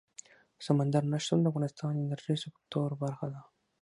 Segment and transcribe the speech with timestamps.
[0.65, 3.41] سمندر نه شتون د افغانستان د انرژۍ سکتور برخه ده.